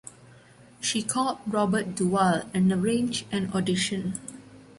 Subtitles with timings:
[0.79, 4.17] She called Robert Duvall and arranged an audition.